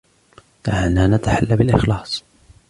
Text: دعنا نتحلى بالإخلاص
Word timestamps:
دعنا 0.65 1.07
نتحلى 1.07 1.55
بالإخلاص 1.55 2.23